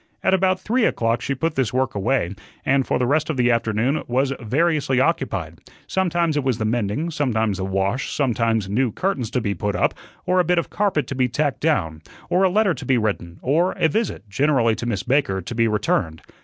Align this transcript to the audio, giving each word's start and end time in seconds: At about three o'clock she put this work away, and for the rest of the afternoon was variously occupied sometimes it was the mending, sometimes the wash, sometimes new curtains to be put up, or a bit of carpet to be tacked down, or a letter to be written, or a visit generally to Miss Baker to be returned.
At 0.23 0.33
about 0.33 0.59
three 0.59 0.83
o'clock 0.85 1.21
she 1.21 1.35
put 1.35 1.53
this 1.53 1.71
work 1.71 1.93
away, 1.93 2.33
and 2.65 2.87
for 2.87 2.97
the 2.97 3.05
rest 3.05 3.29
of 3.29 3.37
the 3.37 3.51
afternoon 3.51 4.01
was 4.07 4.33
variously 4.39 4.99
occupied 4.99 5.59
sometimes 5.85 6.35
it 6.35 6.43
was 6.43 6.57
the 6.57 6.65
mending, 6.65 7.11
sometimes 7.11 7.57
the 7.59 7.65
wash, 7.65 8.11
sometimes 8.11 8.67
new 8.67 8.91
curtains 8.91 9.29
to 9.29 9.41
be 9.41 9.53
put 9.53 9.75
up, 9.75 9.93
or 10.25 10.39
a 10.39 10.43
bit 10.43 10.57
of 10.57 10.71
carpet 10.71 11.05
to 11.05 11.13
be 11.13 11.27
tacked 11.29 11.59
down, 11.59 12.01
or 12.31 12.41
a 12.41 12.49
letter 12.49 12.73
to 12.73 12.83
be 12.85 12.97
written, 12.97 13.37
or 13.43 13.73
a 13.73 13.87
visit 13.87 14.27
generally 14.27 14.73
to 14.73 14.87
Miss 14.87 15.03
Baker 15.03 15.39
to 15.39 15.53
be 15.53 15.67
returned. 15.67 16.23